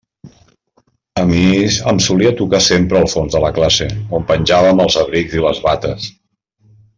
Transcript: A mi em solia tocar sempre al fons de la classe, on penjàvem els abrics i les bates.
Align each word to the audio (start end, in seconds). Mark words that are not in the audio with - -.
A 1.23 1.25
mi 1.31 1.41
em 1.91 1.99
solia 2.05 2.31
tocar 2.41 2.61
sempre 2.69 2.99
al 3.01 3.05
fons 3.13 3.35
de 3.37 3.43
la 3.45 3.53
classe, 3.61 3.89
on 4.21 4.25
penjàvem 4.33 4.83
els 4.87 4.99
abrics 5.03 5.37
i 5.41 5.45
les 5.49 5.61
bates. 5.69 6.11